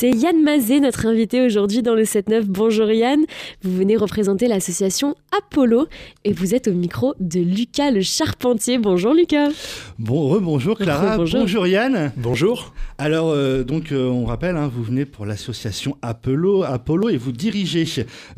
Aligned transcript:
C'est 0.00 0.12
Yann 0.12 0.42
Mazet, 0.42 0.80
notre 0.80 1.04
invité 1.04 1.44
aujourd'hui 1.44 1.82
dans 1.82 1.94
le 1.94 2.04
7-9. 2.04 2.44
Bonjour 2.44 2.90
Yann, 2.90 3.20
vous 3.60 3.76
venez 3.76 3.98
représenter 3.98 4.48
l'association 4.48 5.14
Apollo 5.36 5.88
et 6.24 6.32
vous 6.32 6.54
êtes 6.54 6.68
au 6.68 6.72
micro 6.72 7.14
de 7.20 7.38
Lucas 7.38 7.90
le 7.90 8.00
Charpentier. 8.00 8.78
Bonjour 8.78 9.12
Lucas. 9.12 9.50
Bon, 9.98 10.30
rebonjour 10.30 10.78
Clara, 10.78 11.18
bonjour. 11.18 11.66
Yann. 11.66 12.12
Bonjour. 12.16 12.72
Alors, 12.96 13.28
euh, 13.28 13.62
donc, 13.62 13.92
euh, 13.92 14.08
on 14.08 14.24
rappelle, 14.24 14.56
hein, 14.56 14.70
vous 14.74 14.82
venez 14.82 15.04
pour 15.04 15.26
l'association 15.26 15.98
Apollo, 16.00 16.62
Apollo 16.62 17.10
et 17.10 17.18
vous 17.18 17.32
dirigez 17.32 17.84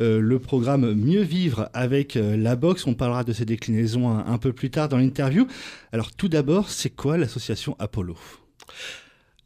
euh, 0.01 0.19
le 0.19 0.39
programme 0.41 0.95
Mieux 0.95 1.23
vivre 1.23 1.69
avec 1.75 2.17
euh, 2.17 2.37
la 2.37 2.57
boxe. 2.57 2.89
On 2.89 2.95
parlera 2.95 3.23
de 3.23 3.33
ces 3.33 3.45
déclinaisons 3.45 4.09
un, 4.09 4.27
un 4.27 4.39
peu 4.39 4.53
plus 4.53 4.71
tard 4.71 4.89
dans 4.89 4.99
l'interview. 4.99 5.47
Alors, 5.93 6.11
tout 6.11 6.27
d'abord, 6.27 6.71
c'est 6.71 6.91
quoi 6.91 7.19
l'association 7.19 7.77
Apollo? 7.79 8.17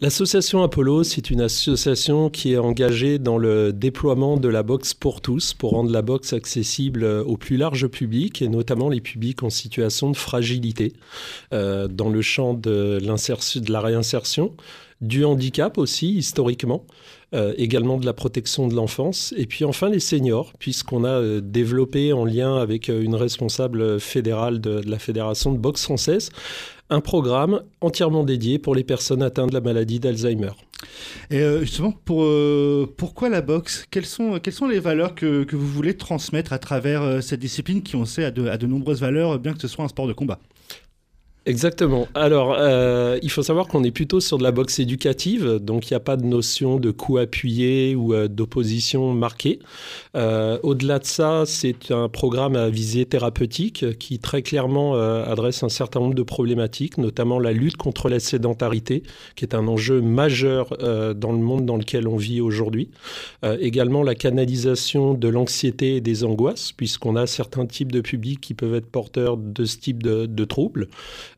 L'association 0.02 0.62
Apollo, 0.62 1.04
c'est 1.04 1.30
une 1.30 1.40
association 1.40 2.28
qui 2.28 2.52
est 2.52 2.58
engagée 2.58 3.18
dans 3.18 3.38
le 3.38 3.72
déploiement 3.72 4.36
de 4.36 4.46
la 4.46 4.62
boxe 4.62 4.92
pour 4.92 5.22
tous, 5.22 5.54
pour 5.54 5.70
rendre 5.70 5.90
la 5.90 6.02
boxe 6.02 6.34
accessible 6.34 7.02
au 7.02 7.38
plus 7.38 7.56
large 7.56 7.86
public, 7.86 8.42
et 8.42 8.48
notamment 8.48 8.90
les 8.90 9.00
publics 9.00 9.42
en 9.42 9.48
situation 9.48 10.10
de 10.10 10.16
fragilité, 10.18 10.92
euh, 11.54 11.88
dans 11.88 12.10
le 12.10 12.20
champ 12.20 12.52
de, 12.52 13.00
la 13.70 13.80
réinsertion, 13.80 14.52
du 15.00 15.24
handicap 15.24 15.78
aussi, 15.78 16.12
historiquement, 16.12 16.84
euh, 17.34 17.52
également 17.58 17.98
de 17.98 18.06
la 18.06 18.12
protection 18.12 18.68
de 18.68 18.74
l'enfance, 18.74 19.34
et 19.36 19.46
puis 19.46 19.64
enfin 19.64 19.88
les 19.90 20.00
seniors, 20.00 20.52
puisqu'on 20.58 21.04
a 21.04 21.08
euh, 21.08 21.40
développé 21.40 22.12
en 22.12 22.24
lien 22.24 22.56
avec 22.56 22.88
euh, 22.88 23.02
une 23.02 23.14
responsable 23.14 24.00
fédérale 24.00 24.60
de 24.60 24.80
la 24.86 24.98
Fédération 24.98 25.52
de 25.52 25.58
boxe 25.58 25.82
française, 25.82 26.30
un 26.90 27.00
programme 27.00 27.62
entièrement 27.80 28.24
dédié 28.24 28.58
pour 28.58 28.74
les 28.74 28.84
personnes 28.84 29.22
atteintes 29.22 29.50
de 29.50 29.54
la 29.54 29.60
maladie 29.60 30.00
d'Alzheimer. 30.00 30.52
Et 31.30 31.40
euh, 31.40 31.60
justement, 31.60 31.92
pour, 31.92 32.22
euh, 32.22 32.92
pourquoi 32.96 33.28
la 33.28 33.40
boxe? 33.40 33.86
Quelles 33.90 34.06
sont, 34.06 34.38
les 34.68 34.78
valeurs 34.78 35.14
que, 35.14 35.46
vous 35.50 35.66
voulez 35.66 35.96
transmettre 35.96 36.52
à 36.52 36.58
travers 36.58 37.02
euh, 37.02 37.20
cette 37.20 37.40
discipline 37.40 37.82
qui, 37.82 37.96
on 37.96 38.04
sait, 38.04 38.24
a 38.24 38.30
de 38.30 38.66
nombreuses 38.66 39.00
valeurs, 39.00 39.38
bien 39.38 39.52
que 39.54 39.60
ce 39.60 39.68
soit 39.68 39.84
un 39.84 39.88
sport 39.88 40.06
de 40.06 40.12
combat? 40.12 40.38
Exactement. 41.46 42.08
Alors, 42.14 42.56
euh, 42.58 43.20
il 43.22 43.30
faut 43.30 43.44
savoir 43.44 43.68
qu'on 43.68 43.84
est 43.84 43.92
plutôt 43.92 44.18
sur 44.18 44.36
de 44.36 44.42
la 44.42 44.50
boxe 44.50 44.80
éducative, 44.80 45.60
donc 45.60 45.88
il 45.88 45.92
n'y 45.92 45.96
a 45.96 46.00
pas 46.00 46.16
de 46.16 46.24
notion 46.24 46.80
de 46.80 46.90
coup 46.90 47.18
appuyé 47.18 47.94
ou 47.94 48.14
euh, 48.14 48.26
d'opposition 48.26 49.12
marquée. 49.12 49.60
Euh, 50.16 50.58
Au-delà 50.64 50.98
de 50.98 51.04
ça, 51.04 51.44
c'est 51.46 51.92
un 51.92 52.08
programme 52.08 52.56
à 52.56 52.68
visée 52.68 53.06
thérapeutique 53.06 53.96
qui 53.98 54.18
très 54.18 54.42
clairement 54.42 54.96
euh, 54.96 55.24
adresse 55.24 55.62
un 55.62 55.68
certain 55.68 56.00
nombre 56.00 56.16
de 56.16 56.24
problématiques, 56.24 56.98
notamment 56.98 57.38
la 57.38 57.52
lutte 57.52 57.76
contre 57.76 58.08
la 58.08 58.18
sédentarité, 58.18 59.04
qui 59.36 59.44
est 59.44 59.54
un 59.54 59.68
enjeu 59.68 60.00
majeur 60.00 60.76
euh, 60.82 61.14
dans 61.14 61.30
le 61.30 61.38
monde 61.38 61.64
dans 61.64 61.76
lequel 61.76 62.08
on 62.08 62.16
vit 62.16 62.40
aujourd'hui. 62.40 62.90
Également 63.60 64.02
la 64.02 64.16
canalisation 64.16 65.14
de 65.14 65.28
l'anxiété 65.28 65.96
et 65.96 66.00
des 66.00 66.24
angoisses, 66.24 66.72
puisqu'on 66.72 67.14
a 67.14 67.28
certains 67.28 67.66
types 67.66 67.92
de 67.92 68.00
publics 68.00 68.40
qui 68.40 68.54
peuvent 68.54 68.74
être 68.74 68.90
porteurs 68.90 69.36
de 69.36 69.64
ce 69.64 69.76
type 69.78 70.02
de 70.02 70.44
troubles. 70.44 70.88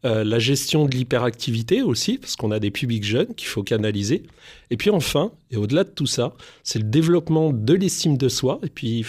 Euh, 0.04 0.22
la 0.22 0.38
gestion 0.38 0.84
de 0.84 0.94
l'hyperactivité 0.94 1.82
aussi, 1.82 2.18
parce 2.18 2.36
qu'on 2.36 2.52
a 2.52 2.60
des 2.60 2.70
publics 2.70 3.04
jeunes 3.04 3.34
qu'il 3.34 3.48
faut 3.48 3.64
canaliser. 3.64 4.22
Et 4.70 4.76
puis 4.76 4.90
enfin, 4.90 5.32
et 5.50 5.56
au-delà 5.56 5.82
de 5.82 5.90
tout 5.90 6.06
ça, 6.06 6.34
c'est 6.62 6.78
le 6.78 6.84
développement 6.84 7.52
de 7.52 7.74
l'estime 7.74 8.16
de 8.16 8.28
soi, 8.28 8.60
et 8.62 8.68
puis 8.68 9.04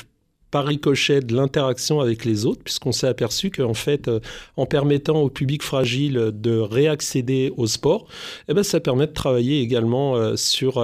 par 0.49 0.65
ricochet 0.65 1.19
de 1.19 1.35
l'interaction 1.35 1.99
avec 1.99 2.25
les 2.25 2.47
autres, 2.47 2.63
puisqu'on 2.63 2.91
s'est 2.91 3.07
aperçu 3.07 3.51
qu'en 3.51 3.75
fait, 3.75 4.07
euh, 4.07 4.19
en 4.57 4.65
permettant 4.65 5.21
au 5.21 5.29
public 5.29 5.61
fragile 5.61 6.31
de 6.33 6.57
réaccéder 6.57 7.53
au 7.55 7.67
sport, 7.67 8.07
eh 8.47 8.55
ben, 8.55 8.63
ça 8.63 8.79
permet 8.79 9.05
de 9.05 9.13
travailler 9.13 9.61
également 9.61 10.15
euh, 10.15 10.35
sur 10.35 10.83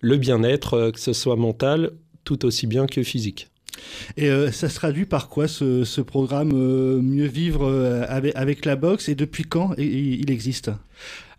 le 0.00 0.16
bien-être, 0.18 0.90
que 0.90 1.00
ce 1.00 1.14
soit 1.14 1.36
mental 1.36 1.92
tout 2.24 2.44
aussi 2.44 2.66
bien 2.66 2.86
que 2.86 3.02
physique. 3.02 3.48
Et 4.16 4.28
euh, 4.30 4.50
ça 4.52 4.68
se 4.68 4.76
traduit 4.76 5.06
par 5.06 5.28
quoi 5.28 5.48
ce, 5.48 6.00
programme 6.00 6.52
euh, 6.54 7.00
Mieux 7.00 7.26
vivre 7.26 7.66
euh, 7.66 8.04
avec, 8.08 8.64
la 8.64 8.76
boxe? 8.76 9.08
Et 9.08 9.14
depuis 9.14 9.44
quand 9.44 9.74
il 9.78 10.30
existe? 10.30 10.70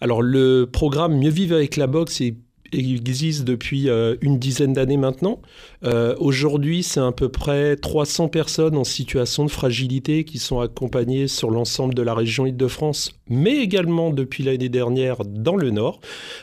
Alors 0.02 0.22
le 0.22 0.66
programme 0.72 1.18
Mieux 1.18 1.30
vivre 1.30 1.56
avec 1.56 1.76
la 1.76 1.88
boxe 1.88 2.22
est- 2.22 2.38
existe 2.72 3.44
depuis 3.44 3.90
euh, 3.90 4.16
une 4.22 4.40
dizaine 4.40 4.74
d'années 4.74 4.98
maintenant. 4.98 5.42
Euh, 5.84 6.16
Aujourd'hui, 6.20 6.84
c'est 6.84 7.00
à 7.00 7.12
peu 7.12 7.30
près 7.30 7.76
300 7.76 8.28
personnes 8.30 8.78
en 8.78 8.84
situation 8.84 9.46
de 9.46 9.52
fragilité 9.52 10.24
qui 10.24 10.40
sont 10.40 10.60
accompagnées 10.60 11.28
sur 11.28 11.52
l'ensemble 11.52 11.94
de 11.94 12.02
la 12.02 12.14
région 12.14 12.46
Île-de-France, 12.46 13.12
mais 13.30 13.58
également 13.58 14.10
depuis 14.12 14.44
l'année 14.44 14.70
dernière 14.70 15.18
dans 15.26 15.56
le 15.56 15.70
Nord, 15.72 16.00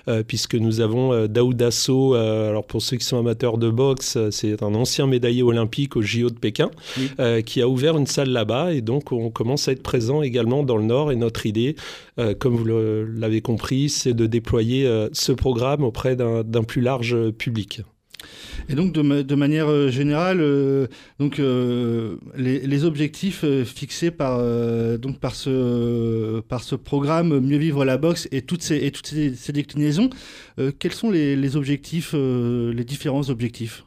euh, 0.09 0.23
puisque 0.27 0.55
nous 0.55 0.81
avons 0.81 1.27
Daoud 1.27 1.61
Asso, 1.61 2.15
alors 2.15 2.65
pour 2.67 2.83
ceux 2.83 2.97
qui 2.97 3.05
sont 3.05 3.19
amateurs 3.19 3.59
de 3.59 3.71
boxe, 3.71 4.19
c'est 4.31 4.62
un 4.62 4.75
ancien 4.75 5.06
médaillé 5.06 5.43
olympique 5.43 5.97
au 5.97 6.03
JO 6.03 6.31
de 6.31 6.39
Pékin, 6.39 6.71
Oui. 6.99 7.43
qui 7.45 7.61
a 7.62 7.69
ouvert 7.69 7.97
une 7.97 8.06
salle 8.06 8.31
là-bas, 8.31 8.73
et 8.73 8.81
donc 8.81 9.12
on 9.12 9.31
commence 9.31 9.69
à 9.69 9.73
être 9.73 9.83
présent 9.83 10.23
également 10.23 10.62
dans 10.62 10.77
le 10.77 10.85
Nord, 10.85 11.12
et 11.12 11.17
notre 11.17 11.47
idée, 11.47 11.77
euh, 12.19 12.35
comme 12.35 12.57
vous 12.57 12.65
l'avez 12.65 13.41
compris, 13.41 13.89
c'est 13.89 14.15
de 14.15 14.27
déployer 14.27 14.87
euh, 14.87 15.09
ce 15.13 15.33
programme 15.33 15.83
auprès 15.83 16.17
d'un 16.17 16.65
plus 16.65 16.81
large 16.81 17.31
public. 17.33 17.83
Et 18.69 18.75
donc, 18.75 18.93
de, 18.93 19.03
ma- 19.03 19.23
de 19.23 19.35
manière 19.35 19.69
euh, 19.69 19.91
générale, 19.91 20.41
euh, 20.41 20.87
donc, 21.19 21.39
euh, 21.39 22.17
les, 22.37 22.85
objectifs 22.85 23.45
euh, 23.45 23.65
fixés 23.65 24.11
par, 24.11 24.39
euh, 24.41 24.97
donc 24.97 25.21
par, 25.21 25.35
ce, 25.35 26.41
par 26.41 26.63
ce 26.63 26.75
programme 26.75 27.41
Mieux 27.41 27.59
vivre 27.59 27.85
la 27.85 27.99
boxe 27.99 28.29
et 28.33 28.43
toutes 28.43 28.63
ces, 28.63 28.77
et 28.79 28.91
toutes 28.91 29.09
ces, 29.09 29.53
déclinaisons, 29.53 30.09
euh, 30.59 30.73
quels 30.79 30.93
sont 30.93 31.11
les, 31.11 31.37
objectifs, 31.57 32.13
euh, 32.15 32.73
les 32.73 32.85
différents 32.85 33.29
objectifs? 33.29 33.85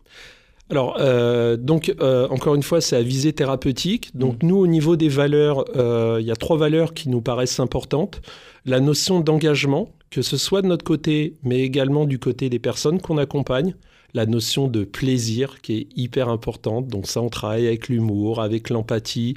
Alors, 0.69 0.97
euh, 0.99 1.55
donc, 1.55 1.93
euh, 2.01 2.27
encore 2.27 2.55
une 2.55 2.63
fois, 2.63 2.81
c'est 2.81 2.97
à 2.97 3.01
visée 3.01 3.31
thérapeutique. 3.31 4.15
Donc, 4.17 4.43
nous, 4.43 4.57
au 4.57 4.67
niveau 4.67 4.97
des 4.97 5.07
valeurs, 5.07 5.63
euh, 5.77 6.17
il 6.19 6.27
y 6.27 6.31
a 6.31 6.35
trois 6.35 6.57
valeurs 6.57 6.93
qui 6.93 7.07
nous 7.09 7.21
paraissent 7.21 7.59
importantes. 7.59 8.21
La 8.65 8.81
notion 8.81 9.21
d'engagement, 9.21 9.89
que 10.09 10.21
ce 10.21 10.35
soit 10.35 10.61
de 10.61 10.67
notre 10.67 10.83
côté, 10.83 11.37
mais 11.43 11.61
également 11.61 12.05
du 12.05 12.19
côté 12.19 12.49
des 12.49 12.59
personnes 12.59 12.99
qu'on 12.99 13.17
accompagne. 13.17 13.75
La 14.17 14.25
notion 14.25 14.67
de 14.67 14.83
plaisir 14.83 15.61
qui 15.61 15.77
est 15.77 15.87
hyper 15.95 16.27
importante. 16.29 16.87
Donc 16.87 17.05
ça, 17.05 17.21
on 17.21 17.29
travaille 17.29 17.67
avec 17.67 17.87
l'humour, 17.87 18.41
avec 18.41 18.71
l'empathie, 18.71 19.35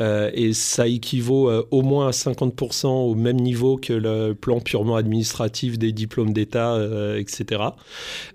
euh, 0.00 0.30
et 0.32 0.54
ça 0.54 0.86
équivaut 0.86 1.50
euh, 1.50 1.68
au 1.70 1.82
moins 1.82 2.08
à 2.08 2.12
50% 2.12 2.86
au 2.86 3.14
même 3.14 3.36
niveau 3.36 3.76
que 3.76 3.92
le 3.92 4.32
plan 4.32 4.60
purement 4.60 4.96
administratif 4.96 5.78
des 5.78 5.92
diplômes 5.92 6.32
d'État, 6.32 6.76
euh, 6.76 7.18
etc. 7.18 7.62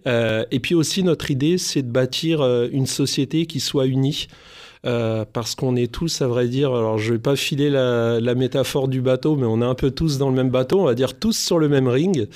Et 0.06 0.60
puis 0.60 0.76
aussi, 0.76 1.02
notre 1.02 1.32
idée, 1.32 1.58
c'est 1.58 1.82
de 1.82 1.90
bâtir 1.90 2.44
une 2.72 2.86
société 2.86 3.48
qui 3.48 3.60
soit 3.60 3.88
unie. 3.88 4.28
Parce 4.84 5.56
qu'on 5.56 5.76
est 5.76 5.92
tous, 5.92 6.22
à 6.22 6.28
vrai 6.28 6.48
dire, 6.48 6.76
alors 6.76 7.00
je 7.00 7.14
vais 7.14 7.20
pas 7.20 7.36
filer 7.36 7.72
la, 7.72 8.22
la 8.22 8.36
métaphore 8.36 8.88
du 8.88 9.02
bateau, 9.02 9.36
mais 9.36 9.48
on 9.48 9.64
est 9.64 9.66
un 9.66 9.76
peu 9.76 9.90
tous 9.90 10.20
dans 10.20 10.30
le 10.30 10.36
même 10.36 10.52
bateau, 10.52 10.80
on 10.80 10.86
va 10.86 10.94
dire 10.94 11.18
tous 11.18 11.36
sur 11.36 11.58
le 11.58 11.68
même 11.68 11.88
ring. 11.88 12.28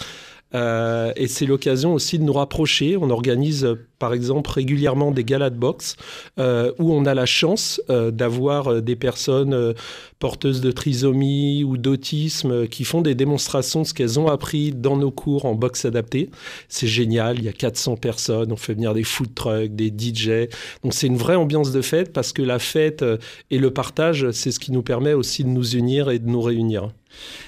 Euh, 0.53 1.11
et 1.15 1.27
c'est 1.27 1.45
l'occasion 1.45 1.93
aussi 1.93 2.19
de 2.19 2.23
nous 2.23 2.33
rapprocher. 2.33 2.97
On 2.97 3.09
organise, 3.09 3.63
euh, 3.63 3.87
par 3.99 4.13
exemple, 4.13 4.49
régulièrement 4.51 5.11
des 5.11 5.23
galas 5.23 5.49
de 5.49 5.57
boxe 5.57 5.95
euh, 6.39 6.71
où 6.79 6.93
on 6.93 7.05
a 7.05 7.13
la 7.13 7.25
chance 7.25 7.81
d'avoir 7.89 8.81
des 8.81 8.95
personnes 8.95 9.73
porteuses 10.19 10.61
de 10.61 10.71
trisomie 10.71 11.63
ou 11.63 11.77
d'autisme 11.77 12.67
qui 12.67 12.83
font 12.83 13.01
des 13.01 13.15
démonstrations 13.15 13.81
de 13.81 13.87
ce 13.87 13.93
qu'elles 13.93 14.19
ont 14.19 14.27
appris 14.27 14.71
dans 14.71 14.97
nos 14.97 15.11
cours 15.11 15.45
en 15.45 15.55
boxe 15.55 15.85
adaptée. 15.85 16.29
C'est 16.67 16.87
génial, 16.87 17.39
il 17.39 17.45
y 17.45 17.49
a 17.49 17.53
400 17.53 17.97
personnes, 17.97 18.51
on 18.51 18.55
fait 18.55 18.73
venir 18.73 18.93
des 18.93 19.03
food 19.03 19.33
trucks, 19.35 19.75
des 19.75 19.89
DJ. 19.89 20.49
Donc 20.83 20.93
c'est 20.93 21.07
une 21.07 21.17
vraie 21.17 21.35
ambiance 21.35 21.71
de 21.71 21.81
fête 21.81 22.13
parce 22.13 22.33
que 22.33 22.41
la 22.41 22.59
fête 22.59 23.05
et 23.49 23.57
le 23.57 23.71
partage, 23.71 24.31
c'est 24.31 24.51
ce 24.51 24.59
qui 24.59 24.71
nous 24.71 24.83
permet 24.83 25.13
aussi 25.13 25.43
de 25.43 25.49
nous 25.49 25.75
unir 25.75 26.09
et 26.09 26.19
de 26.19 26.27
nous 26.27 26.41
réunir. 26.41 26.89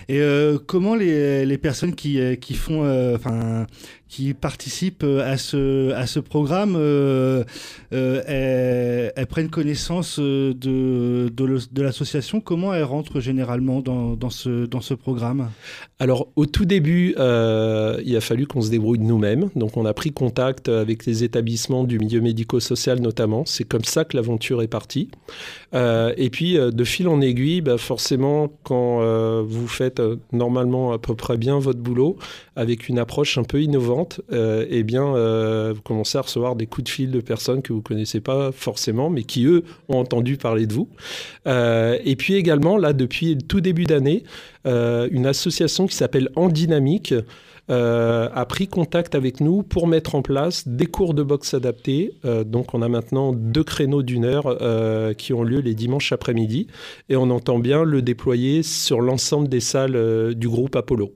Et 0.09 0.19
euh, 0.19 0.57
comment 0.57 0.95
les, 0.95 1.45
les 1.45 1.57
personnes 1.57 1.95
qui, 1.95 2.19
euh, 2.19 2.35
qui 2.35 2.53
font, 2.53 2.83
euh, 2.83 3.15
enfin, 3.15 3.67
qui 4.13 4.33
participent 4.33 5.03
à 5.03 5.37
ce, 5.37 5.91
à 5.93 6.05
ce 6.05 6.19
programme, 6.19 6.75
elles, 7.91 9.13
elles, 9.15 9.27
prennent 9.27 9.49
connaissance 9.49 10.19
de, 10.19 10.53
de, 11.29 11.81
l'association. 11.81 12.39
Comment 12.39 12.73
elles 12.73 12.83
rentrent 12.83 13.19
généralement 13.19 13.81
dans, 13.81 14.15
dans, 14.15 14.29
ce, 14.29 14.67
dans 14.67 14.81
ce 14.81 14.93
programme? 14.93 15.49
Alors, 15.97 16.27
au 16.35 16.45
tout 16.45 16.65
début, 16.65 17.15
il 17.17 18.15
a 18.15 18.21
fallu 18.21 18.45
qu'on 18.45 18.61
se 18.61 18.69
débrouille 18.69 18.99
nous-mêmes. 18.99 19.49
Donc, 19.55 19.77
on 19.77 19.85
a 19.85 19.93
pris 19.93 20.11
contact 20.11 20.69
avec 20.69 21.05
les 21.05 21.23
établissements 21.23 21.83
du 21.83 21.97
milieu 21.97 22.21
médico-social 22.21 22.99
notamment. 22.99 23.43
C'est 23.45 23.63
comme 23.63 23.83
ça 23.83 24.05
que 24.05 24.15
l'aventure 24.15 24.61
est 24.61 24.67
partie. 24.67 25.09
Euh, 25.73 26.13
et 26.17 26.29
puis, 26.29 26.57
euh, 26.57 26.71
de 26.71 26.83
fil 26.83 27.07
en 27.07 27.21
aiguille, 27.21 27.61
bah, 27.61 27.77
forcément, 27.77 28.49
quand 28.63 29.01
euh, 29.01 29.43
vous 29.45 29.67
faites 29.67 30.01
normalement 30.31 30.91
à 30.91 30.99
peu 30.99 31.15
près 31.15 31.37
bien 31.37 31.59
votre 31.59 31.79
boulot, 31.79 32.17
avec 32.55 32.89
une 32.89 32.99
approche 32.99 33.37
un 33.37 33.43
peu 33.43 33.61
innovante, 33.61 34.02
eh 34.31 34.83
bien, 34.83 35.03
vous 35.71 35.81
commencez 35.81 36.17
à 36.17 36.21
recevoir 36.21 36.55
des 36.55 36.65
coups 36.65 36.85
de 36.85 36.89
fil 36.89 37.11
de 37.11 37.21
personnes 37.21 37.61
que 37.61 37.73
vous 37.73 37.81
connaissez 37.81 38.19
pas 38.19 38.51
forcément, 38.51 39.09
mais 39.09 39.23
qui, 39.23 39.45
eux, 39.45 39.63
ont 39.89 39.97
entendu 39.97 40.37
parler 40.37 40.67
de 40.67 40.73
vous. 40.73 40.89
et 41.45 42.15
puis 42.17 42.35
également, 42.35 42.77
là, 42.77 42.93
depuis 42.93 43.35
le 43.35 43.41
tout 43.41 43.61
début 43.61 43.85
d'année, 43.85 44.23
une 44.65 45.25
association 45.25 45.87
qui 45.87 45.95
s'appelle 45.95 46.29
En 46.35 46.49
Dynamique, 46.49 47.13
euh, 47.69 48.27
a 48.33 48.45
pris 48.45 48.67
contact 48.67 49.15
avec 49.15 49.39
nous 49.39 49.63
pour 49.63 49.87
mettre 49.87 50.15
en 50.15 50.21
place 50.21 50.67
des 50.67 50.85
cours 50.85 51.13
de 51.13 51.23
boxe 51.23 51.53
adaptés. 51.53 52.13
Euh, 52.25 52.43
donc 52.43 52.73
on 52.73 52.81
a 52.81 52.89
maintenant 52.89 53.31
deux 53.31 53.63
créneaux 53.63 54.03
d'une 54.03 54.25
heure 54.25 54.57
euh, 54.61 55.13
qui 55.13 55.31
ont 55.31 55.43
lieu 55.43 55.59
les 55.59 55.73
dimanches 55.73 56.11
après-midi 56.11 56.67
et 57.07 57.15
on 57.15 57.29
entend 57.29 57.59
bien 57.59 57.85
le 57.85 58.01
déployer 58.01 58.63
sur 58.63 58.99
l'ensemble 58.99 59.47
des 59.47 59.61
salles 59.61 60.35
du 60.35 60.49
groupe 60.49 60.75
Apollo. 60.75 61.13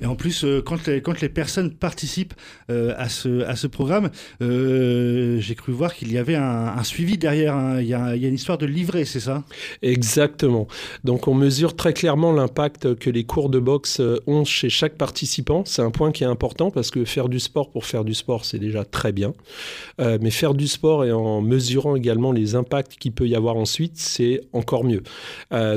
Et 0.00 0.06
en 0.06 0.16
plus, 0.16 0.44
euh, 0.44 0.62
quand, 0.62 0.86
les, 0.86 1.00
quand 1.00 1.20
les 1.20 1.28
personnes 1.28 1.72
participent 1.72 2.34
euh, 2.70 2.94
à, 2.96 3.08
ce, 3.08 3.42
à 3.44 3.56
ce 3.56 3.66
programme, 3.66 4.10
euh, 4.42 5.38
j'ai 5.40 5.54
cru 5.54 5.72
voir 5.72 5.94
qu'il 5.94 6.12
y 6.12 6.18
avait 6.18 6.34
un, 6.34 6.82
suivi 6.84 7.18
derrière. 7.18 7.54
Hein. 7.54 7.80
Il, 7.80 7.86
y 7.86 7.94
a, 7.94 8.14
il, 8.14 8.22
y 8.22 8.26
a, 8.26 8.28
une 8.28 8.34
histoire 8.34 8.58
de 8.58 8.66
livret, 8.66 9.04
c'est 9.04 9.20
ça? 9.20 9.44
Exactement. 9.82 10.68
Donc 11.04 11.28
on 11.28 11.34
mesure 11.34 11.74
très 11.74 11.92
clairement 11.92 12.32
l'impact 12.32 12.75
que 12.78 13.10
les 13.10 13.24
cours 13.24 13.48
de 13.48 13.58
boxe 13.58 14.00
ont 14.26 14.44
chez 14.44 14.68
chaque 14.68 14.96
participant. 14.96 15.64
C'est 15.64 15.82
un 15.82 15.90
point 15.90 16.12
qui 16.12 16.24
est 16.24 16.26
important 16.26 16.70
parce 16.70 16.90
que 16.90 17.04
faire 17.04 17.28
du 17.28 17.40
sport 17.40 17.70
pour 17.70 17.84
faire 17.84 18.04
du 18.04 18.14
sport, 18.14 18.44
c'est 18.44 18.58
déjà 18.58 18.84
très 18.84 19.12
bien. 19.12 19.34
mais 19.98 20.30
faire 20.30 20.54
du 20.54 20.68
sport 20.68 21.04
et 21.04 21.12
en 21.12 21.40
mesurant 21.40 21.96
également 21.96 22.32
les 22.32 22.54
impacts 22.54 22.96
qu'il 22.96 23.12
peut 23.12 23.26
y 23.26 23.34
avoir 23.34 23.56
ensuite, 23.56 23.96
c'est 23.96 24.40
encore 24.52 24.84
mieux. 24.84 25.02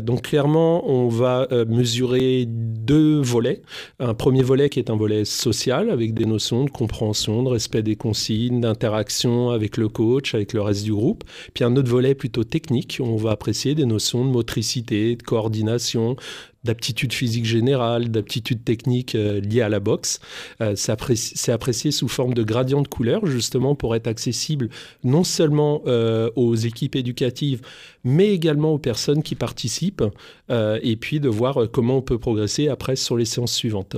donc 0.01 0.23
clairement, 0.23 0.89
on 0.89 1.07
va 1.07 1.47
mesurer 1.67 2.45
deux 2.47 3.21
volets. 3.21 3.61
Un 3.99 4.13
premier 4.13 4.43
volet 4.43 4.69
qui 4.69 4.79
est 4.79 4.89
un 4.89 4.95
volet 4.95 5.25
social 5.25 5.89
avec 5.89 6.13
des 6.13 6.25
notions 6.25 6.65
de 6.65 6.69
compréhension, 6.69 7.43
de 7.43 7.49
respect 7.49 7.83
des 7.83 7.95
consignes, 7.95 8.61
d'interaction 8.61 9.49
avec 9.49 9.77
le 9.77 9.89
coach, 9.89 10.35
avec 10.35 10.53
le 10.53 10.61
reste 10.61 10.83
du 10.83 10.93
groupe. 10.93 11.23
Puis 11.53 11.63
un 11.63 11.75
autre 11.75 11.89
volet 11.89 12.15
plutôt 12.15 12.43
technique 12.43 12.99
on 12.99 13.15
va 13.15 13.31
apprécier 13.31 13.75
des 13.75 13.85
notions 13.85 14.25
de 14.25 14.29
motricité, 14.29 15.15
de 15.15 15.23
coordination, 15.23 16.15
d'aptitude 16.63 17.13
physique 17.13 17.45
générale, 17.45 18.09
d'aptitude 18.09 18.63
technique 18.63 19.15
euh, 19.15 19.39
liée 19.39 19.61
à 19.61 19.69
la 19.69 19.79
boxe. 19.79 20.19
Euh, 20.61 20.73
c'est 20.75 21.51
apprécié, 21.51 21.91
sous 21.91 22.07
forme 22.07 22.33
de 22.33 22.43
gradient 22.43 22.81
de 22.81 22.87
couleur, 22.87 23.25
justement 23.25 23.75
pour 23.75 23.95
être 23.95 24.07
accessible 24.07 24.69
non 25.03 25.23
seulement 25.23 25.81
euh, 25.87 26.29
aux 26.35 26.55
équipes 26.55 26.95
éducatives, 26.95 27.61
mais 28.03 28.33
également 28.33 28.73
aux 28.73 28.79
personnes 28.79 29.23
qui 29.23 29.35
participent, 29.35 30.03
et 30.49 30.95
puis 30.95 31.19
de 31.19 31.29
voir 31.29 31.69
comment 31.71 31.97
on 31.97 32.01
peut 32.01 32.17
progresser 32.17 32.69
après 32.69 32.95
sur 32.95 33.17
les 33.17 33.25
séances 33.25 33.53
suivantes. 33.53 33.97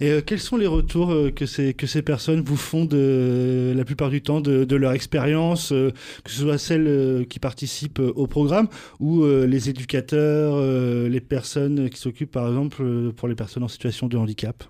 Et 0.00 0.20
quels 0.24 0.40
sont 0.40 0.56
les 0.56 0.66
retours 0.66 1.14
que, 1.34 1.46
ces, 1.46 2.02
personnes 2.02 2.42
vous 2.42 2.56
font 2.56 2.84
de, 2.84 3.72
la 3.74 3.84
plupart 3.84 4.10
du 4.10 4.22
temps 4.22 4.40
de, 4.40 4.76
leur 4.76 4.92
expérience, 4.92 5.70
que 5.70 6.30
ce 6.30 6.42
soit 6.42 6.58
celles 6.58 7.26
qui 7.28 7.38
participent 7.38 8.00
au 8.00 8.26
programme 8.26 8.68
ou 9.00 9.24
les 9.26 9.70
éducateurs, 9.70 10.60
les 11.08 11.20
personnes 11.20 11.90
qui 11.90 11.98
s'occupent, 11.98 12.30
par 12.30 12.48
exemple, 12.48 12.82
euh, 12.82 13.12
pour 13.12 13.28
les 13.28 13.34
personnes 13.34 13.62
en 13.62 13.68
situation 13.68 14.08
de 14.08 14.16
handicap? 14.16 14.64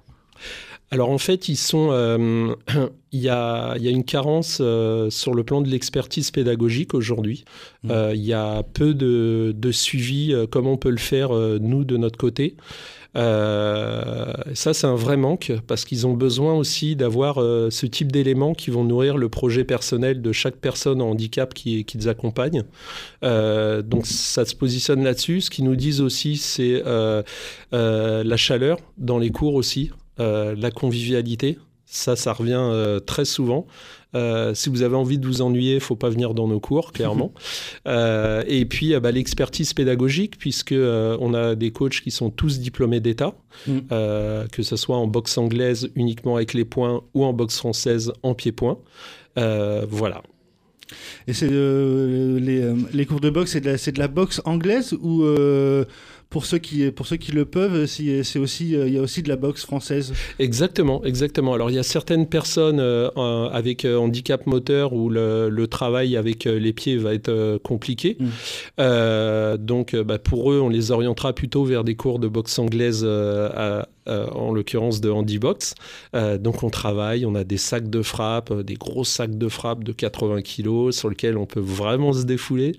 Alors 0.93 1.11
en 1.11 1.19
fait, 1.19 1.49
ils 1.49 1.57
sont, 1.57 1.89
euh, 1.91 2.55
il, 3.13 3.21
y 3.21 3.29
a, 3.29 3.75
il, 3.77 3.83
y 3.83 3.89
a, 3.89 3.91
une 3.91 4.05
carence 4.05 4.59
euh, 4.61 5.11
sur 5.11 5.35
le 5.35 5.43
plan 5.43 5.61
de 5.61 5.69
l'expertise 5.69 6.31
pédagogique 6.31 6.95
aujourd'hui. 6.95 7.45
Mmh. 7.83 7.93
il 8.15 8.23
y 8.23 8.33
a 8.33 8.63
peu 8.63 8.95
de, 8.95 9.53
de 9.57 9.73
suivi, 9.73 10.35
comme 10.51 10.67
on 10.67 10.77
peut 10.77 10.91
le 10.91 10.99
faire 10.99 11.33
nous 11.33 11.85
de 11.85 11.97
notre 11.97 12.19
côté. 12.19 12.57
Euh, 13.17 14.33
ça, 14.55 14.73
c'est 14.73 14.87
un 14.87 14.95
vrai 14.95 15.17
manque 15.17 15.53
parce 15.67 15.85
qu'ils 15.85 16.07
ont 16.07 16.15
besoin 16.15 16.55
aussi 16.55 16.97
d'avoir 16.97 17.39
euh, 17.39 17.71
ce 17.71 17.87
type 17.87 18.11
d'éléments 18.11 18.55
qui 18.55 18.71
vont 18.71 18.85
nourrir 18.85 19.19
le 19.19 19.29
projet 19.29 19.65
personnel 19.65 20.23
de 20.23 20.33
chaque 20.33 20.57
personne 20.57 21.03
en 21.03 21.11
handicap 21.11 21.53
qui, 21.53 21.85
qui 21.85 21.99
les 21.99 22.09
accompagne. 22.09 22.65
Euh, 23.23 23.83
donc, 23.83 24.07
ça 24.07 24.45
se 24.45 24.55
positionne 24.55 25.05
là-dessus. 25.05 25.43
Ce 25.43 25.51
qu'ils 25.51 25.65
nous 25.65 25.77
disent 25.77 26.01
aussi, 26.01 26.37
c'est 26.37 26.83
la 27.73 28.37
chaleur 28.37 28.79
dans 28.99 29.19
les 29.19 29.31
cours 29.31 29.55
aussi, 29.55 29.91
la 30.19 30.71
convivialité. 30.71 31.59
Ça, 31.87 32.17
ça 32.17 32.33
revient 32.33 33.01
très 33.07 33.25
souvent. 33.25 33.67
Euh, 34.15 34.53
si 34.55 34.69
vous 34.69 34.83
avez 34.83 34.97
envie 34.97 35.19
de 35.19 35.27
vous 35.27 35.41
ennuyer, 35.43 35.81
faut 35.81 35.97
pas 35.97 36.11
venir 36.11 36.35
dans 36.35 36.47
nos 36.47 36.61
cours, 36.61 36.93
clairement. 36.93 37.33
euh, 37.89 38.43
et 38.47 38.65
puis, 38.67 38.95
euh, 38.95 39.01
bah, 39.01 39.11
l'expertise 39.11 39.73
pédagogique, 39.73 40.39
puisque 40.39 40.73
euh, 40.73 41.17
on 41.21 41.33
a 41.35 41.55
des 41.55 41.71
coachs 41.71 42.01
qui 42.01 42.11
sont 42.11 42.31
tous 42.31 42.59
diplômés 42.59 43.01
d'État, 43.01 43.35
mm. 43.67 43.79
que 44.51 44.63
ce 44.63 44.77
soit 44.77 44.97
en 44.97 45.07
boxe 45.07 45.39
anglaise 45.39 45.91
uniquement 45.95 46.37
avec 46.37 46.53
les 46.53 46.65
points 46.65 47.03
ou 47.15 47.25
en 47.25 47.33
boxe 47.33 47.57
française 47.57 48.13
en 48.23 48.35
pied-point. 48.35 48.79
voilà. 49.37 50.23
Et 51.27 51.33
c'est 51.33 51.49
les, 51.49 52.75
les, 52.93 53.07
cours 53.07 53.21
de 53.21 53.31
boxe, 53.31 53.53
c'est 53.53 53.63
de, 53.63 53.71
de, 53.71 53.99
la 53.99 54.09
boxe 54.09 54.43
anglaise 54.45 54.93
ou 55.01 55.25
pour 56.33 56.47
ceux 56.47 56.59
qui, 56.59 56.91
pour 56.91 57.07
ceux 57.07 57.17
qui 57.17 57.31
le 57.31 57.45
peuvent, 57.45 57.85
c'est 57.85 58.39
aussi, 58.39 58.75
euh, 58.75 58.89
il 58.89 58.95
y 58.95 58.99
a 58.99 59.03
aussi 59.03 59.23
de 59.23 59.29
la 59.29 59.37
boxe 59.37 59.67
française. 59.67 60.15
Exactement, 60.39 61.05
exactement. 61.05 61.53
Alors 61.53 61.71
il 61.71 61.77
y 61.77 61.79
a 61.79 61.83
certaines 61.83 62.27
personnes 62.27 62.81
euh, 62.81 63.11
avec 63.51 63.85
euh, 63.85 63.99
handicap 63.99 64.47
moteur 64.47 64.95
où 64.95 65.11
le, 65.11 65.51
le, 65.51 65.67
travail 65.67 66.17
avec 66.17 66.45
les 66.45 66.73
pieds 66.73 66.97
va 66.97 67.13
être 67.13 67.59
compliqué. 67.63 68.17
Mm. 68.19 69.57
donc 69.59 69.95
bah, 69.95 70.19
pour 70.19 70.51
eux, 70.53 70.61
on 70.61 70.71
les 70.71 70.91
orientera 70.91 71.35
plutôt 71.35 71.65
vers 71.65 71.85
des 71.85 71.97
cours 71.97 72.19
de 72.19 72.29
boxe 72.29 72.59
anglaise 72.59 73.05
à, 73.05 73.87
euh, 74.09 74.27
en 74.31 74.53
l'occurrence 74.53 75.01
de 75.01 75.11
handibox. 75.11 75.77
Euh, 76.17 76.37
donc 76.37 76.65
on 76.65 76.71
travaille, 76.71 77.25
on 77.25 77.37
a 77.37 77.45
des 77.45 77.57
sacs 77.57 77.89
de 77.89 78.03
frappe, 78.03 78.51
euh, 78.51 78.65
des 78.65 78.75
gros 78.75 79.05
sacs 79.05 79.39
de 79.39 79.49
frappe 79.49 79.85
de 79.85 79.93
80 79.93 80.43
kg 80.43 80.91
sur 80.91 81.09
lesquels 81.09 81.39
on 81.39 81.47
peut 81.47 81.61
vraiment 81.61 82.13
se 82.13 82.25
défouler. 82.25 82.75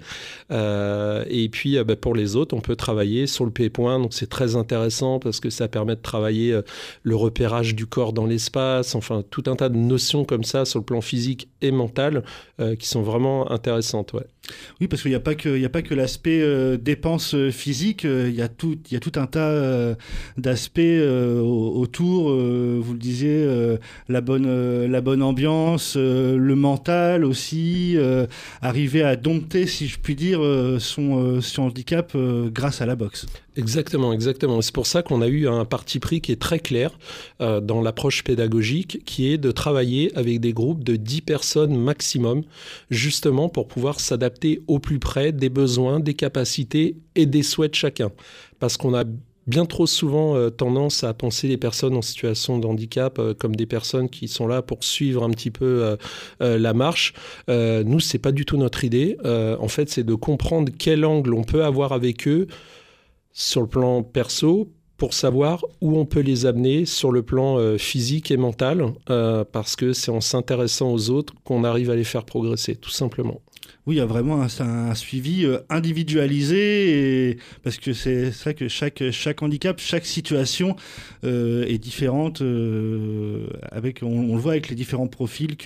et 0.52 1.50
puis 1.50 1.82
bah, 1.82 1.96
pour 1.96 2.14
les 2.14 2.36
autres, 2.36 2.54
on 2.54 2.60
peut 2.60 2.76
travailler 2.76 3.26
sur 3.26 3.46
le 3.46 3.52
pied-point. 3.52 4.00
Donc 4.00 4.14
c'est 4.14 4.30
très 4.30 4.58
intéressant 4.58 5.20
parce 5.20 5.40
que 5.40 5.50
ça 5.50 5.70
permet 5.70 5.96
de 5.96 6.02
travailler 6.02 6.60
le 7.04 7.16
repérage 7.16 7.74
du 7.74 7.86
corps 7.86 8.12
dans 8.12 8.26
l'espace, 8.26 8.94
enfin 8.94 9.24
tout 9.30 9.44
un 9.48 9.56
tas 9.56 9.70
de 9.70 9.78
notions 9.78 10.26
comme 10.26 10.44
ça 10.44 10.66
sur 10.66 10.80
le 10.80 10.86
plan 10.86 11.00
physique 11.00 11.48
et 11.62 11.72
mental 11.72 12.24
qui 12.80 12.88
sont 12.88 13.02
vraiment 13.02 13.50
intéressantes. 13.50 14.14
Oui, 14.82 14.88
parce 14.88 15.02
qu'il 15.02 15.12
n'y 15.12 15.16
a 15.16 15.22
pas 15.22 15.36
que, 15.36 15.82
que 15.82 15.94
l'aspect 15.94 16.78
dépense 16.78 17.36
physique, 17.52 18.04
il 18.04 18.36
y, 18.36 18.42
a 18.42 18.50
tout, 18.50 18.78
il 18.90 18.94
y 18.94 18.98
a 18.98 19.00
tout 19.00 19.14
un 19.16 19.26
tas 19.26 19.96
d'aspects 20.38 20.80
autour, 21.42 22.32
euh, 22.32 22.80
vous 22.82 22.94
le 22.94 23.00
disiez, 23.00 23.44
euh, 23.44 23.78
la, 24.10 24.22
bonne, 24.22 25.24
ambiance, 25.24 25.96
le 25.96 26.56
mental 26.56 27.26
aussi, 27.26 27.98
arriver 28.62 29.04
à 29.04 29.16
dompter, 29.16 29.68
si 29.68 29.88
je 29.88 30.00
puis 30.00 30.16
dire, 30.16 30.40
son 30.80 31.42
handicap 31.58 32.16
grâce 32.54 32.82
à 32.82 32.86
la 32.86 32.96
boxe. 32.96 33.26
Exactement, 33.56 34.14
exactement. 34.14 34.62
C'est 34.62 34.74
pour 34.74 34.88
ça 34.88 35.04
qu'on 35.04 35.22
a 35.22 35.28
eu 35.28 35.48
un 35.48 35.66
parti 35.66 36.00
pris 36.00 36.22
qui 36.22 36.32
est 36.32 36.42
très 36.42 36.60
clair 36.60 36.92
dans 37.40 37.82
l'approche 37.82 38.24
pédagogique, 38.24 39.04
qui 39.06 39.32
est 39.32 39.38
de 39.38 39.52
travailler 39.52 40.12
avec 40.18 40.40
des 40.40 40.54
groupes 40.54 40.84
de 40.84 40.96
10 40.96 41.22
personnes 41.22 41.78
maximum, 41.78 42.44
justement 42.90 43.50
pour 43.50 43.68
pouvoir 43.68 44.00
s'adapter 44.00 44.62
au 44.68 44.80
plus 44.80 45.00
près 45.00 45.32
des 45.32 45.50
besoins, 45.50 46.00
des 46.00 46.14
capacités 46.14 46.98
et 47.16 47.26
des 47.26 47.44
souhaits 47.44 47.72
de 47.72 47.76
chacun. 47.76 48.12
Parce 48.60 48.78
qu'on 48.78 48.94
a 48.94 49.04
bien 49.48 49.66
trop 49.66 49.88
souvent 49.88 50.36
euh, 50.36 50.50
tendance 50.50 51.04
à 51.04 51.14
penser 51.14 51.48
les 51.48 51.58
personnes 51.58 51.96
en 51.96 52.02
situation 52.02 52.58
de 52.58 52.68
handicap 52.68 53.20
euh, 53.20 53.34
comme 53.34 53.56
des 53.56 53.66
personnes 53.66 54.10
qui 54.10 54.28
sont 54.28 54.48
là 54.48 54.62
pour 54.62 54.84
suivre 54.84 55.24
un 55.24 55.30
petit 55.30 55.52
peu 55.52 55.98
euh, 56.42 56.58
la 56.58 56.74
marche. 56.74 57.14
nous, 57.48 58.00
c'est 58.00 58.20
pas 58.20 58.32
du 58.32 58.46
tout 58.46 58.58
notre 58.58 58.84
idée. 58.84 59.18
en 59.26 59.68
fait, 59.68 59.90
c'est 59.90 60.04
de 60.04 60.16
comprendre 60.16 60.72
quel 60.78 61.06
angle 61.06 61.34
on 61.34 61.44
peut 61.44 61.64
avoir 61.64 61.92
avec 61.94 62.28
eux 62.28 62.48
sur 63.32 63.62
le 63.62 63.68
plan 63.68 64.04
perso 64.04 64.70
pour 64.98 65.14
savoir 65.14 65.64
où 65.82 65.98
on 65.98 66.06
peut 66.06 66.20
les 66.20 66.46
amener 66.46 66.86
sur 66.86 67.12
le 67.12 67.24
plan 67.24 67.78
physique 67.78 68.32
et 68.32 68.38
mental, 68.38 68.94
parce 69.06 69.76
que 69.76 69.94
c'est 69.94 70.12
en 70.12 70.22
s'intéressant 70.22 70.92
aux 70.92 71.10
autres 71.10 71.34
qu'on 71.44 71.64
arrive 71.64 71.90
à 71.90 71.96
les 71.96 72.04
faire 72.04 72.26
progresser, 72.26 72.76
tout 72.76 72.92
simplement. 72.92 73.42
Oui, 73.86 73.96
il 73.96 73.98
y 73.98 74.02
a 74.02 74.06
vraiment 74.06 74.42
un, 74.42 74.96
suivi 74.96 75.46
euh, 75.46 75.60
individualisé 75.70 77.38
parce 77.64 77.78
que 77.78 77.92
c'est 77.92 78.32
ça 78.32 78.54
que 78.54 78.70
chaque, 78.70 79.04
chaque 79.12 79.42
handicap, 79.42 79.78
chaque 79.78 80.06
situation 80.06 80.78
euh, 81.26 81.66
est 81.66 81.80
différente. 81.80 82.42
Euh, 82.42 83.46
avec, 83.72 84.02
on, 84.02 84.36
le 84.36 84.42
voit 84.42 84.54
avec 84.54 84.70
les 84.70 84.76
différents 84.76 85.08
profils 85.08 85.58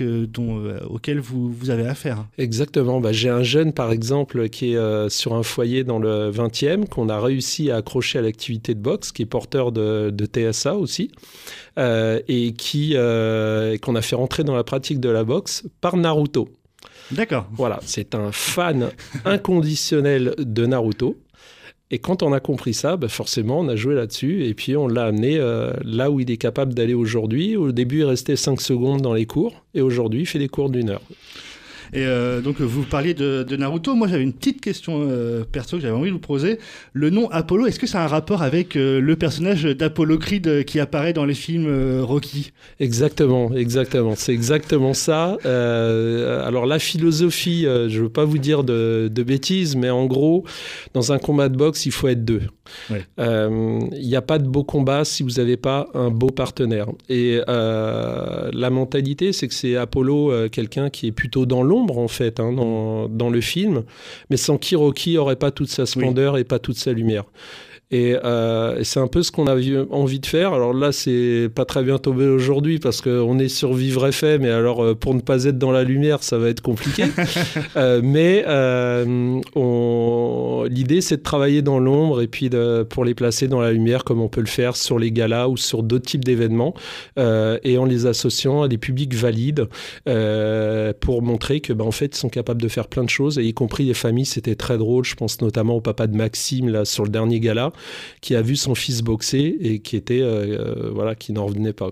auxquels 0.89 1.19
vous, 1.19 1.69
avez 1.69 1.85
affaire. 1.85 2.25
Exactement. 2.39 2.99
Bah, 2.99 3.11
J'ai 3.11 3.29
un 3.29 3.43
jeune, 3.43 3.71
par 3.71 3.91
exemple, 3.91 4.49
qui 4.49 4.73
est 4.73 5.09
sur 5.09 5.35
un 5.35 5.43
foyer 5.43 5.83
dans 5.83 5.99
le 5.99 6.31
20e, 6.31 6.87
qu'on 6.87 7.09
a 7.09 7.19
réussi 7.19 7.69
à 7.69 7.77
accrocher 7.77 8.17
à 8.17 8.23
l'activité 8.23 8.73
de 8.73 8.79
boxe, 8.79 9.11
qui 9.11 9.21
est 9.21 9.27
porteur 9.27 9.71
de, 9.71 10.09
de 10.09 10.25
TSA 10.25 10.75
aussi, 10.75 11.11
et 11.77 12.53
qui 12.57 12.93
qu'on 12.93 13.95
a 13.95 14.01
fait 14.01 14.15
rentrer 14.15 14.43
dans 14.43 14.55
la 14.55 14.63
pratique 14.63 14.99
de 14.99 15.09
la 15.09 15.23
boxe 15.23 15.63
par 15.81 15.97
Naruto. 15.97 16.49
D'accord. 17.11 17.47
Voilà, 17.53 17.79
c'est 17.83 18.15
un 18.15 18.31
fan 18.31 18.89
inconditionnel 19.25 20.33
de 20.37 20.65
Naruto. 20.65 21.17
Et 21.89 21.99
quand 21.99 22.21
on 22.21 22.33
a 22.33 22.41
compris 22.41 22.73
ça, 22.73 22.97
bah 22.97 23.07
forcément, 23.07 23.61
on 23.61 23.69
a 23.69 23.77
joué 23.77 23.95
là-dessus 23.95 24.45
et 24.45 24.53
puis 24.53 24.75
on 24.75 24.87
l'a 24.87 25.05
amené 25.05 25.37
euh, 25.39 25.71
là 25.83 26.11
où 26.11 26.19
il 26.19 26.29
est 26.29 26.37
capable 26.37 26.73
d'aller 26.73 26.93
aujourd'hui. 26.93 27.55
Au 27.55 27.71
début, 27.71 27.99
il 27.99 28.03
restait 28.03 28.35
5 28.35 28.59
secondes 28.59 29.01
dans 29.01 29.13
les 29.13 29.25
cours 29.25 29.63
et 29.73 29.81
aujourd'hui, 29.81 30.21
il 30.21 30.25
fait 30.25 30.39
des 30.39 30.49
cours 30.49 30.69
d'une 30.69 30.89
heure. 30.89 31.01
Et 31.93 32.05
euh, 32.05 32.41
donc, 32.41 32.59
vous 32.59 32.83
parliez 32.83 33.13
de, 33.13 33.43
de 33.43 33.55
Naruto. 33.55 33.95
Moi, 33.95 34.07
j'avais 34.07 34.23
une 34.23 34.33
petite 34.33 34.61
question 34.61 35.07
euh, 35.09 35.43
perso 35.49 35.77
que 35.77 35.83
j'avais 35.83 35.95
envie 35.95 36.09
de 36.09 36.13
vous 36.13 36.19
poser. 36.19 36.59
Le 36.93 37.09
nom 37.09 37.29
Apollo, 37.29 37.67
est-ce 37.67 37.79
que 37.79 37.87
ça 37.87 38.01
a 38.01 38.05
un 38.05 38.07
rapport 38.07 38.41
avec 38.41 38.75
euh, 38.75 38.99
le 38.99 39.15
personnage 39.15 39.63
d'Apollo 39.63 40.17
Creed 40.17 40.65
qui 40.65 40.79
apparaît 40.79 41.13
dans 41.13 41.25
les 41.25 41.33
films 41.33 42.01
Rocky? 42.01 42.51
Exactement, 42.79 43.53
exactement. 43.55 44.15
C'est 44.15 44.33
exactement 44.33 44.93
ça. 44.93 45.37
alors, 45.43 46.65
la 46.65 46.79
philosophie, 46.79 47.63
je 47.63 47.97
ne 47.97 48.03
veux 48.03 48.09
pas 48.09 48.25
vous 48.25 48.37
dire 48.37 48.63
de, 48.63 49.09
de, 49.11 49.23
bêtises, 49.23 49.75
mais 49.75 49.89
en 49.89 50.05
gros, 50.05 50.45
dans 50.93 51.11
un 51.11 51.17
combat 51.17 51.49
de 51.49 51.57
boxe, 51.57 51.85
il 51.85 51.91
faut 51.91 52.07
être 52.07 52.25
deux. 52.25 52.41
Il 52.89 52.95
ouais. 52.95 53.99
n'y 54.01 54.15
a 54.15 54.21
pas 54.21 54.39
de 54.39 54.47
beau 54.47 54.63
combat 54.63 55.05
si 55.05 55.23
vous 55.23 55.31
n'avez 55.37 55.57
pas 55.57 55.87
un 55.93 56.09
beau 56.09 56.29
partenaire. 56.29 56.87
Et 57.09 57.39
la 57.47 58.69
mentalité, 58.69 59.31
c'est 59.31 59.47
que 59.47 59.53
c'est 59.53 59.75
Apollo, 59.75 60.49
quelqu'un 60.49 60.89
qui 60.89 61.07
est 61.07 61.11
plutôt 61.11 61.45
dans 61.45 61.63
l'ombre 61.63 61.76
en 61.77 62.07
fait 62.07 62.39
hein, 62.39 62.51
dans, 62.51 63.07
dans, 63.07 63.29
le 63.29 63.41
film, 63.41 63.83
mais 64.29 64.37
sans 64.37 64.57
qui 64.57 64.75
Rocky 64.75 65.15
n'aurait 65.15 65.35
pas 65.35 65.51
toute 65.51 65.69
sa 65.69 65.85
splendeur 65.85 66.33
oui. 66.33 66.41
et 66.41 66.43
pas 66.43 66.59
toute 66.59 66.77
sa 66.77 66.93
lumière. 66.93 67.25
Et, 67.89 68.17
euh, 68.21 68.77
et 68.77 68.83
c'est 68.83 68.99
un 68.99 69.07
peu 69.07 69.23
ce 69.23 69.31
qu'on 69.31 69.47
a 69.47 69.55
envie 69.91 70.19
de 70.19 70.25
faire. 70.25 70.53
Alors 70.53 70.73
là, 70.73 70.91
c'est 70.91 71.49
pas 71.53 71.63
très 71.63 71.83
bien 71.83 71.97
tombé 71.97 72.25
aujourd'hui 72.25 72.79
parce 72.79 72.99
qu'on 72.99 73.39
est 73.39 73.47
sur 73.47 73.73
Vivre 73.73 74.07
FM, 74.07 74.41
mais 74.41 74.49
alors 74.49 74.83
euh, 74.83 74.93
pour 74.93 75.13
ne 75.13 75.21
pas 75.21 75.45
être 75.45 75.57
dans 75.57 75.71
la 75.71 75.83
lumière, 75.83 76.21
ça 76.21 76.37
va 76.37 76.49
être 76.49 76.59
compliqué. 76.61 77.05
euh, 77.77 78.01
mais 78.03 78.43
l'idée, 80.69 80.99
c'est 80.99 81.17
de 81.17 81.21
travailler 81.21 81.61
dans 81.61 81.79
l'ombre 81.79 82.21
et 82.21 82.27
puis 82.27 82.49
de, 82.49 82.83
pour 82.83 83.05
les 83.05 83.13
placer 83.13 83.47
dans 83.47 83.61
la 83.61 83.71
lumière, 83.71 84.03
comme 84.03 84.19
on 84.19 84.27
peut 84.27 84.41
le 84.41 84.47
faire 84.47 84.75
sur 84.75 84.99
les 84.99 85.11
galas 85.13 85.47
ou 85.47 85.55
sur 85.55 85.81
d'autres 85.81 86.07
types 86.07 86.25
d'événements, 86.25 86.73
et 87.17 87.77
en 87.77 87.85
les 87.85 88.05
associant 88.05 88.63
à 88.63 88.67
des 88.67 88.77
publics 88.77 89.13
valides 89.13 89.67
pour 90.99 91.21
montrer 91.21 91.61
que, 91.61 91.71
ben, 91.71 91.85
en 91.85 91.91
fait, 91.91 92.17
ils 92.17 92.19
sont 92.19 92.29
capables 92.29 92.61
de 92.61 92.67
faire 92.67 92.87
plein 92.87 93.05
de 93.05 93.09
choses, 93.09 93.39
et 93.39 93.43
y 93.43 93.53
compris 93.53 93.85
les 93.85 93.93
familles. 93.93 94.25
C'était 94.25 94.55
très 94.55 94.77
drôle. 94.77 95.05
Je 95.05 95.15
pense 95.15 95.41
notamment 95.41 95.75
au 95.75 95.81
papa 95.81 96.07
de 96.07 96.17
Maxime 96.17 96.67
là 96.67 96.83
sur 96.83 97.03
le 97.03 97.09
dernier 97.09 97.39
gala 97.39 97.71
qui 98.21 98.35
a 98.35 98.41
vu 98.41 98.55
son 98.55 98.75
fils 98.75 99.01
boxer 99.01 99.57
et 99.59 99.79
qui 99.79 99.95
était 99.95 100.21
euh, 100.21 100.91
voilà 100.93 101.15
qui 101.15 101.33
n'en 101.33 101.45
revenait 101.45 101.73
pas. 101.73 101.91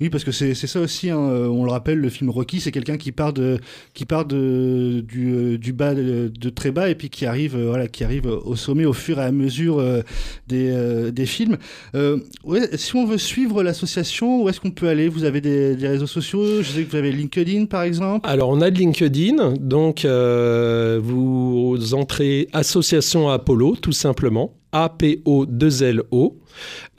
Oui, 0.00 0.10
parce 0.10 0.24
que 0.24 0.32
c'est 0.32 0.54
ça 0.54 0.80
aussi, 0.80 1.08
hein, 1.10 1.18
on 1.18 1.64
le 1.64 1.70
rappelle, 1.70 1.98
le 1.98 2.10
film 2.10 2.28
Rocky, 2.28 2.60
c'est 2.60 2.72
quelqu'un 2.72 2.98
qui 2.98 3.12
part, 3.12 3.32
de, 3.32 3.58
qui 3.94 4.04
part 4.04 4.26
de, 4.26 5.02
du, 5.06 5.58
du 5.58 5.72
bas 5.72 5.94
de, 5.94 6.28
de, 6.28 6.50
très 6.50 6.70
bas 6.70 6.90
et 6.90 6.94
puis 6.94 7.08
qui 7.08 7.24
arrive, 7.24 7.56
euh, 7.56 7.68
voilà, 7.68 7.88
qui 7.88 8.04
arrive 8.04 8.26
au 8.26 8.56
sommet 8.56 8.84
au 8.84 8.92
fur 8.92 9.18
et 9.18 9.24
à 9.24 9.32
mesure 9.32 9.78
euh, 9.78 10.02
des, 10.48 10.70
euh, 10.70 11.10
des 11.10 11.24
films. 11.24 11.56
ouais, 11.94 12.76
si 12.76 12.94
on 12.94 13.06
veut 13.06 13.16
suivre 13.18 13.62
l'association, 13.62 14.42
où 14.42 14.48
est-ce 14.50 14.60
qu'on 14.60 14.70
peut 14.70 14.88
aller? 14.88 15.08
Vous 15.08 15.24
avez 15.24 15.40
des, 15.40 15.76
des, 15.76 15.88
réseaux 15.88 16.06
sociaux? 16.06 16.62
Je 16.62 16.68
sais 16.70 16.84
que 16.84 16.90
vous 16.90 16.96
avez 16.96 17.12
LinkedIn, 17.12 17.64
par 17.66 17.82
exemple. 17.82 18.28
Alors, 18.28 18.50
on 18.50 18.60
a 18.60 18.70
de 18.70 18.78
LinkedIn, 18.78 19.54
donc 19.58 20.04
vous 20.04 21.94
entrez 21.94 22.48
Association 22.52 23.30
Apollo, 23.30 23.76
tout 23.76 23.92
simplement. 23.92 24.52
A-P-O-2-L-O. 24.72 26.38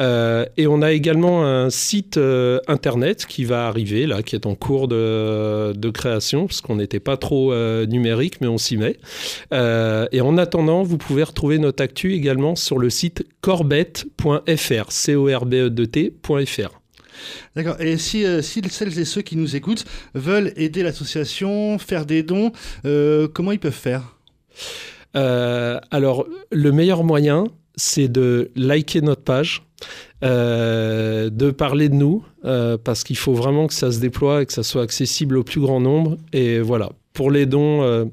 Euh, 0.02 0.46
et 0.58 0.68
on 0.68 0.82
a 0.82 0.92
également 0.92 1.46
un 1.46 1.70
site 1.70 2.18
euh, 2.18 2.60
internet 2.68 3.26
qui 3.26 3.46
va 3.46 3.68
arriver, 3.68 4.06
là, 4.06 4.22
qui 4.22 4.36
est 4.36 4.46
en 4.46 4.56
cours 4.56 4.88
de, 4.88 5.74
de 5.74 5.90
création, 5.90 6.48
parce 6.48 6.62
qu'on 6.62 6.76
n'était 6.76 7.00
pas 7.00 7.18
trop 7.18 7.52
euh, 7.52 7.86
numérique, 7.86 8.42
mais 8.42 8.48
on 8.48 8.58
s'y 8.58 8.78
met. 8.78 8.98
et 9.52 10.22
en 10.22 10.38
attendant, 10.38 10.84
vous 10.84 10.98
pouvez 10.98 11.24
retrouver 11.24 11.58
notre 11.60 11.84
actu 11.84 12.14
également 12.14 12.56
sur 12.56 12.78
le 12.78 12.90
site 12.90 13.26
corbett.fr, 13.42 14.92
c 14.92 15.14
e. 15.14 16.68
D'accord. 17.56 17.82
Et 17.82 17.98
si, 17.98 18.24
celles 18.44 19.00
et 19.00 19.06
ceux 19.06 19.22
qui 19.22 19.36
nous 19.36 19.56
écoutent 19.56 19.86
veulent 20.14 20.54
aider 20.56 20.84
l'association, 20.84 21.80
faire 21.80 22.06
des 22.06 22.22
dons, 22.24 22.52
comment 23.34 23.52
ils 23.52 23.60
peuvent 23.60 23.72
faire? 23.72 24.18
Euh, 25.16 25.80
Alors, 25.92 26.26
le 26.52 26.72
meilleur 26.72 27.04
moyen, 27.04 27.46
c'est 27.76 28.08
de 28.08 28.52
liker 28.56 29.02
notre 29.02 29.24
page, 29.24 29.64
euh, 30.24 31.30
de 31.30 31.52
parler 31.52 31.90
de 31.90 31.96
nous, 31.96 32.26
euh, 32.46 32.78
parce 32.78 33.04
qu'il 33.04 33.18
faut 33.18 33.34
vraiment 33.34 33.68
que 33.68 33.74
ça 33.74 33.92
se 33.92 34.00
déploie 34.00 34.42
et 34.42 34.46
que 34.46 34.54
ça 34.54 34.64
soit 34.64 34.82
accessible 34.82 35.38
au 35.38 35.44
plus 35.44 35.62
grand 35.62 35.80
nombre. 35.80 36.18
Et 36.34 36.60
voilà, 36.60 36.92
pour 37.14 37.32
les 37.32 37.46
dons, 37.46 38.10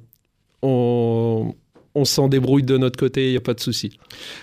on, 0.62 1.54
on 1.94 2.04
s'en 2.04 2.28
débrouille 2.28 2.62
de 2.62 2.76
notre 2.76 2.98
côté, 2.98 3.26
il 3.28 3.30
n'y 3.30 3.36
a 3.36 3.40
pas 3.40 3.54
de 3.54 3.60
souci. 3.60 3.98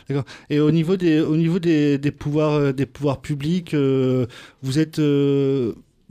D'accord. 0.09 0.25
Et 0.49 0.59
au 0.59 0.71
niveau 0.71 0.97
des, 0.97 1.19
au 1.19 1.35
niveau 1.35 1.59
des, 1.59 1.97
des 1.97 2.11
pouvoirs, 2.11 2.73
des 2.73 2.85
pouvoirs 2.85 3.21
publics, 3.21 3.75
vous 3.75 4.79
êtes 4.79 4.99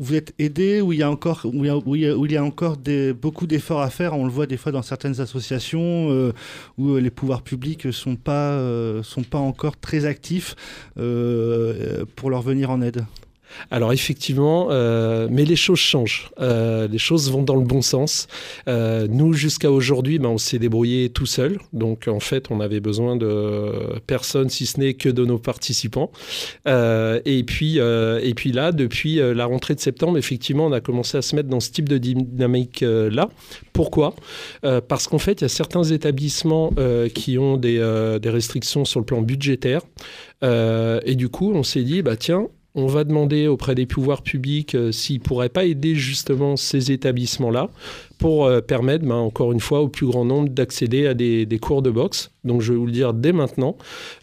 vous 0.00 0.14
êtes 0.14 0.34
aidé 0.38 0.80
ou 0.80 0.92
il 0.92 0.98
y 0.98 1.02
a 1.02 1.10
encore 1.10 1.42
où 1.44 1.64
il 1.94 2.32
y 2.32 2.36
a, 2.36 2.44
encore 2.44 2.78
beaucoup 3.20 3.46
d'efforts 3.46 3.82
à 3.82 3.90
faire. 3.90 4.14
On 4.14 4.24
le 4.24 4.30
voit 4.30 4.46
des 4.46 4.56
fois 4.56 4.72
dans 4.72 4.82
certaines 4.82 5.20
associations 5.20 6.10
euh, 6.10 6.32
où 6.78 6.96
les 6.96 7.10
pouvoirs 7.10 7.42
publics 7.42 7.92
sont 7.92 8.16
pas 8.16 8.52
euh, 8.52 9.02
sont 9.02 9.22
pas 9.22 9.38
encore 9.38 9.78
très 9.78 10.06
actifs 10.06 10.56
euh, 10.98 12.04
pour 12.16 12.30
leur 12.30 12.40
venir 12.40 12.70
en 12.70 12.80
aide 12.80 13.04
alors 13.70 13.92
effectivement, 13.92 14.68
euh, 14.70 15.28
mais 15.30 15.44
les 15.44 15.56
choses 15.56 15.78
changent. 15.78 16.30
Euh, 16.40 16.88
les 16.88 16.98
choses 16.98 17.30
vont 17.30 17.42
dans 17.42 17.56
le 17.56 17.64
bon 17.64 17.82
sens. 17.82 18.26
Euh, 18.68 19.06
nous, 19.08 19.32
jusqu'à 19.32 19.70
aujourd'hui, 19.70 20.18
ben, 20.18 20.30
on 20.30 20.38
s'est 20.38 20.58
débrouillé 20.58 21.10
tout 21.10 21.26
seul. 21.26 21.58
Donc 21.72 22.08
en 22.08 22.20
fait, 22.20 22.50
on 22.50 22.60
avait 22.60 22.80
besoin 22.80 23.16
de 23.16 23.72
personne, 24.06 24.48
si 24.48 24.66
ce 24.66 24.80
n'est 24.80 24.94
que 24.94 25.08
de 25.08 25.24
nos 25.24 25.38
participants. 25.38 26.10
et, 26.66 27.44
puis, 27.46 27.78
et 27.78 28.34
puis 28.34 28.52
là, 28.52 28.72
depuis 28.72 29.16
la 29.16 29.46
rentrée 29.46 29.74
de 29.74 29.80
septembre, 29.80 30.18
effectivement, 30.18 30.66
on 30.66 30.72
a 30.72 30.80
commencé 30.80 31.18
à 31.18 31.22
se 31.22 31.36
mettre 31.36 31.48
dans 31.48 31.60
ce 31.60 31.70
type 31.70 31.88
de 31.88 31.98
dynamique-là. 31.98 33.28
Pourquoi? 33.72 34.14
Parce 34.62 35.08
qu'en 35.08 35.18
fait, 35.18 35.40
il 35.40 35.42
y 35.42 35.44
a 35.44 35.48
certains 35.48 35.84
établissements 35.84 36.72
qui 37.14 37.38
ont 37.38 37.56
des, 37.56 37.78
des, 38.20 38.30
restrictions 38.30 38.84
sur 38.84 39.00
le 39.00 39.06
plan 39.06 39.22
budgétaire. 39.22 39.82
et 40.42 41.14
du 41.14 41.28
coup, 41.28 41.52
on 41.54 41.62
s'est 41.62 41.82
dit, 41.82 42.02
bah 42.02 42.16
tiens, 42.16 42.48
on 42.74 42.86
va 42.86 43.04
demander 43.04 43.46
auprès 43.46 43.74
des 43.74 43.86
pouvoirs 43.86 44.22
publics 44.22 44.74
euh, 44.74 44.92
s'ils 44.92 45.18
ne 45.18 45.24
pourraient 45.24 45.48
pas 45.48 45.64
aider 45.64 45.94
justement 45.94 46.56
ces 46.56 46.92
établissements-là 46.92 47.68
pour 48.18 48.46
euh, 48.46 48.60
permettre, 48.60 49.04
ben, 49.04 49.16
encore 49.16 49.52
une 49.52 49.60
fois, 49.60 49.80
au 49.80 49.88
plus 49.88 50.06
grand 50.06 50.24
nombre 50.24 50.48
d'accéder 50.50 51.06
à 51.06 51.14
des, 51.14 51.58
cours 51.60 51.82
de 51.82 51.90
boxe. 51.90 52.30
Donc 52.44 52.62
je 52.62 52.72
vais 52.72 52.78
vous 52.78 52.86
le 52.86 52.92
dire 52.92 53.12
dès 53.12 53.32
maintenant, 53.32 53.76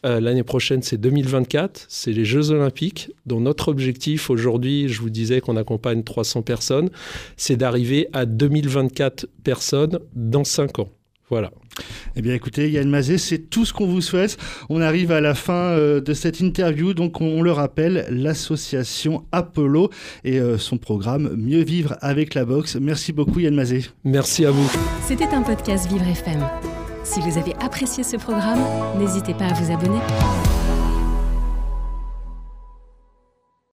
euh, 0.06 0.20
l'année 0.20 0.44
prochaine 0.44 0.82
c'est 0.82 0.98
2024, 0.98 1.86
c'est 1.88 2.12
les 2.12 2.25
Jeux 2.25 2.51
olympiques, 2.51 3.12
dont 3.25 3.39
notre 3.39 3.68
objectif 3.68 4.30
aujourd'hui, 4.30 4.88
je 4.88 5.01
vous 5.01 5.10
disais 5.10 5.42
qu'on 5.42 5.58
accompagne 5.58 6.04
300 6.04 6.42
personnes, 6.42 6.89
c'est 7.36 7.58
d'arriver 7.58 8.08
à 8.13 8.25
2024 8.25 9.27
personnes 9.44 10.00
dans 10.16 10.44
5 10.44 10.80
ans. 10.80 10.89
Voilà. 11.29 11.51
Eh 12.15 12.22
bien 12.22 12.34
écoutez, 12.34 12.72
Yann 12.72 12.89
Mazé, 12.89 13.17
c'est 13.17 13.50
tout 13.50 13.65
ce 13.65 13.74
qu'on 13.74 13.86
vous 13.86 14.01
souhaite. 14.01 14.38
On 14.69 14.81
arrive 14.81 15.12
à 15.12 15.22
la 15.22 15.36
fin 15.36 15.53
euh, 15.53 16.00
de 16.00 16.13
cette 16.13 16.39
interview, 16.39 16.93
donc 16.93 17.22
on, 17.22 17.25
on 17.25 17.41
le 17.41 17.51
rappelle, 17.51 18.05
l'association 18.10 19.25
Apollo 19.31 19.89
et 20.24 20.39
euh, 20.39 20.57
son 20.57 20.77
programme 20.77 21.36
Mieux 21.36 21.63
vivre 21.63 21.96
avec 22.01 22.34
la 22.34 22.46
boxe. 22.46 22.77
Merci 22.79 23.12
beaucoup 23.12 23.39
Yann 23.39 23.55
Mazé. 23.55 23.86
Merci 24.03 24.46
à 24.46 24.51
vous. 24.51 24.69
C'était 25.05 25.25
un 25.27 25.41
podcast 25.41 25.91
Vivre 25.91 26.07
FM. 26.07 26.43
Si 27.03 27.19
vous 27.19 27.38
avez 27.38 27.53
apprécié 27.62 28.03
ce 28.03 28.17
programme, 28.17 28.60
n'hésitez 28.98 29.34
pas 29.34 29.46
à 29.46 29.53
vous 29.53 29.72
abonner. 29.72 30.00